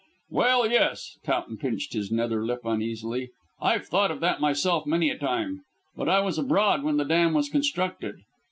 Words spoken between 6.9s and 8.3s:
the dam was constructed.